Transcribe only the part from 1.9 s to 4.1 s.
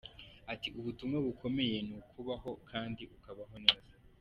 ukubaho kandi ukabaho neza.